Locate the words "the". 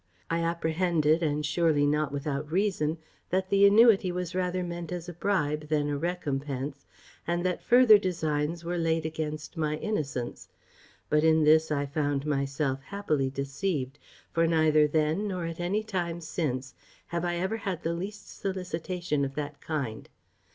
3.51-3.67, 17.83-17.93